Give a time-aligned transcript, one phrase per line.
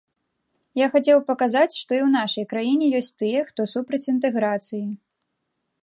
[0.79, 4.85] Я хацеў паказаць, што і ў нашай краіне ёсць тыя, хто супраць інтэграцыі.